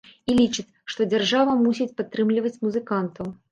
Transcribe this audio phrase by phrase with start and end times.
[0.31, 3.33] І лічыць, што дзяржава мусіць падтрымліваць музыкантаў.